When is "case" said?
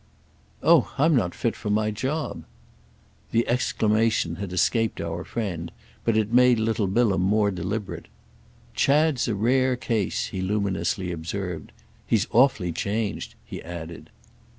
9.75-10.29